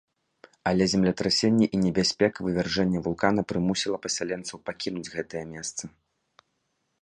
Але 0.69 0.83
землетрасенні 0.93 1.67
і 1.77 1.81
небяспека 1.85 2.37
вывяржэння 2.47 3.03
вулкана 3.09 3.41
прымусіла 3.53 3.97
пасяленцаў 4.07 4.57
пакінуць 4.71 5.11
гэтае 5.15 5.45
месца. 5.53 5.83